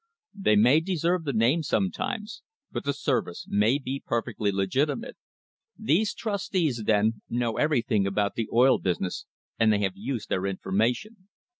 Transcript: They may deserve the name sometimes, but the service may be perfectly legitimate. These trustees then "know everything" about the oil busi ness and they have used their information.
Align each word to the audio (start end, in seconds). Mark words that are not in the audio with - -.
They 0.33 0.55
may 0.55 0.79
deserve 0.79 1.25
the 1.25 1.31
name 1.31 1.61
sometimes, 1.61 2.41
but 2.71 2.85
the 2.85 2.91
service 2.91 3.45
may 3.47 3.77
be 3.77 4.01
perfectly 4.03 4.51
legitimate. 4.51 5.15
These 5.77 6.15
trustees 6.15 6.85
then 6.87 7.21
"know 7.29 7.57
everything" 7.57 8.07
about 8.07 8.33
the 8.33 8.49
oil 8.51 8.81
busi 8.81 9.01
ness 9.01 9.25
and 9.59 9.71
they 9.71 9.81
have 9.83 9.93
used 9.95 10.29
their 10.29 10.47
information. 10.47 11.27